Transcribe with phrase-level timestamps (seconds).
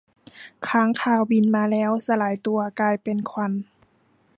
[0.67, 3.51] ค้างคาวบินมาแล้วสลายตัวกลายเป็นควัน